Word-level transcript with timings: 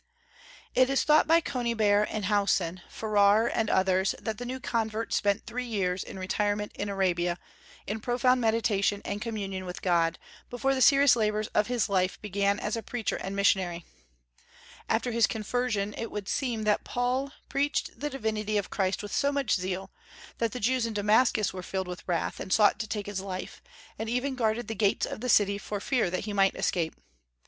It 0.73 0.89
is 0.89 1.03
thought 1.03 1.27
by 1.27 1.41
Conybeare 1.41 2.07
and 2.09 2.25
Howson, 2.25 2.81
Farrar 2.89 3.45
and 3.45 3.69
others 3.69 4.15
that 4.19 4.39
the 4.39 4.47
new 4.47 4.59
convert 4.59 5.13
spent 5.13 5.45
three 5.45 5.67
years 5.67 6.03
in 6.03 6.17
retirement 6.17 6.71
in 6.73 6.89
Arabia, 6.89 7.37
in 7.85 7.99
profound 7.99 8.41
meditation 8.41 9.03
and 9.05 9.21
communion 9.21 9.63
with 9.63 9.83
God, 9.83 10.17
before 10.49 10.73
the 10.73 10.81
serious 10.81 11.15
labors 11.15 11.49
of 11.49 11.67
his 11.67 11.87
life 11.87 12.19
began 12.19 12.59
as 12.59 12.75
a 12.75 12.81
preacher 12.81 13.15
and 13.17 13.35
missionary. 13.35 13.85
After 14.89 15.11
his 15.11 15.27
conversion 15.27 15.93
it 15.95 16.09
would 16.09 16.27
seem 16.27 16.63
that 16.63 16.81
Saul 16.91 17.31
preached 17.47 17.99
the 17.99 18.09
divinity 18.09 18.57
of 18.57 18.71
Christ 18.71 19.03
with 19.03 19.13
so 19.13 19.31
much 19.31 19.53
zeal 19.53 19.91
that 20.39 20.51
the 20.51 20.59
Jews 20.59 20.87
in 20.87 20.95
Damascus 20.95 21.53
were 21.53 21.61
filled 21.61 21.87
with 21.87 22.07
wrath, 22.07 22.39
and 22.39 22.51
sought 22.51 22.79
to 22.79 22.87
take 22.87 23.05
his 23.05 23.21
life, 23.21 23.61
and 23.99 24.09
even 24.09 24.33
guarded 24.33 24.67
the 24.67 24.73
gates 24.73 25.05
of 25.05 25.21
the 25.21 25.29
city 25.29 25.59
for 25.59 25.79
fear 25.79 26.09
that 26.09 26.25
he 26.25 26.33
might 26.33 26.55
escape. 26.55 26.95